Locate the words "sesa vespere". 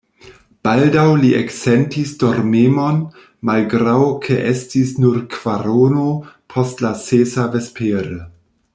7.07-8.23